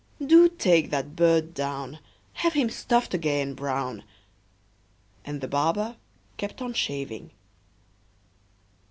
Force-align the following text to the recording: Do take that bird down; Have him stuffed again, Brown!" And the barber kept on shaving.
Do 0.25 0.49
take 0.49 0.89
that 0.89 1.15
bird 1.15 1.53
down; 1.53 1.99
Have 2.33 2.53
him 2.53 2.71
stuffed 2.71 3.13
again, 3.13 3.53
Brown!" 3.53 4.03
And 5.23 5.41
the 5.41 5.47
barber 5.47 5.95
kept 6.37 6.59
on 6.59 6.73
shaving. 6.73 7.29